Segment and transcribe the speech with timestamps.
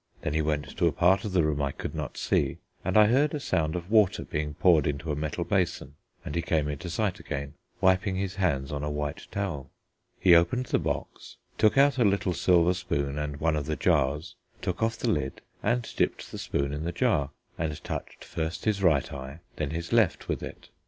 [0.21, 3.05] Then he went to a part of the room I could not see, and I
[3.05, 5.93] heard a sound of water being poured into a metal basin,
[6.25, 9.69] and he came into sight again, wiping his hands on a white towel.
[10.19, 14.33] He opened the box, took out a little silver spoon and one of the jars,
[14.59, 17.29] took off the lid and dipped the spoon in the jar
[17.59, 20.69] and touched first his right eye and then his left with it.